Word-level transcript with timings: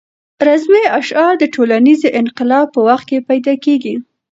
رزمي 0.47 0.83
اشعار 0.99 1.33
د 1.39 1.43
ټولنیز 1.55 2.01
انقلاب 2.21 2.67
په 2.75 2.79
وخت 2.87 3.05
کې 3.09 3.25
پیدا 3.29 3.53
کېږي. 3.65 3.95